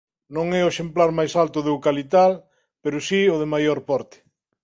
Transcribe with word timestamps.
Non 0.35 0.47
é 0.59 0.61
o 0.63 0.71
exemplar 0.73 1.11
máis 1.17 1.33
alto 1.43 1.57
do 1.63 1.71
eucaliptal 1.75 2.31
pero 2.83 3.03
si 3.07 3.21
o 3.33 3.35
de 3.41 3.47
maior 3.53 3.79
porte. 3.89 4.17